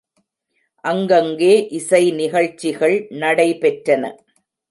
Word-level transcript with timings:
அங்கங்கே 0.83 1.51
இசை 1.71 2.01
நிகழ்ச்சிகள் 2.11 2.97
நடை 3.15 3.47
பெற்றன. 3.53 4.03